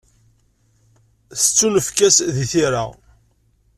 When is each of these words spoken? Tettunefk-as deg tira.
Tettunefk-as 1.41 2.17
deg 2.35 2.47
tira. 2.51 2.83